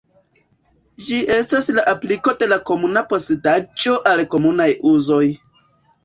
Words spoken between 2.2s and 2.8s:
de la